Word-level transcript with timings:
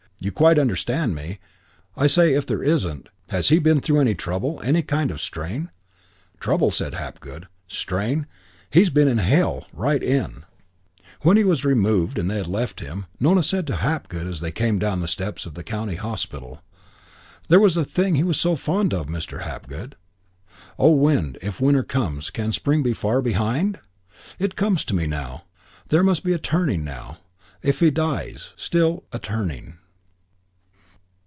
You 0.23 0.31
quite 0.31 0.59
understand 0.59 1.15
me. 1.15 1.39
I 1.97 2.05
say 2.05 2.35
if 2.35 2.45
there 2.45 2.61
isn't.... 2.61 3.09
Has 3.29 3.49
he 3.49 3.57
been 3.57 3.79
through 3.81 3.99
any 4.01 4.13
trouble, 4.13 4.61
any 4.63 4.83
kind 4.83 5.09
of 5.09 5.19
strain? 5.19 5.71
"Trouble," 6.39 6.69
said 6.69 6.93
Hapgood. 6.93 7.47
"Strain. 7.67 8.27
He's 8.69 8.91
been 8.91 9.07
in 9.07 9.17
hell 9.17 9.65
right 9.73 10.03
in." 10.03 10.43
When 11.21 11.37
he 11.37 11.43
was 11.43 11.65
removed 11.65 12.19
and 12.19 12.29
they 12.29 12.37
had 12.37 12.45
left 12.45 12.81
him, 12.81 13.07
Nona 13.19 13.41
said 13.41 13.65
to 13.65 13.77
Hapgood 13.77 14.27
as 14.27 14.41
they 14.41 14.51
came 14.51 14.77
down 14.77 14.99
the 14.99 15.07
steps 15.07 15.47
of 15.47 15.55
the 15.55 15.63
County 15.63 15.95
Hospital, 15.95 16.61
"There 17.49 17.59
was 17.59 17.75
a 17.75 17.83
thing 17.83 18.13
he 18.13 18.21
was 18.23 18.39
so 18.39 18.55
fond 18.55 18.93
of, 18.93 19.07
Mr. 19.07 19.41
Hapgood: 19.41 19.95
"...O 20.77 20.91
Wind, 20.91 21.39
If 21.41 21.59
Winter 21.59 21.81
comes, 21.81 22.29
can 22.29 22.51
Spring 22.51 22.83
be 22.83 22.93
far 22.93 23.23
behind? 23.23 23.79
"It 24.37 24.55
comes 24.55 24.85
to 24.85 24.93
me 24.95 25.07
now. 25.07 25.45
There 25.89 26.03
must 26.03 26.23
be 26.23 26.33
a 26.33 26.37
turning 26.37 26.83
now. 26.83 27.17
If 27.63 27.79
he 27.79 27.89
dies... 27.89 28.53
still, 28.55 29.03
a 29.11 29.17
turning." 29.17 29.79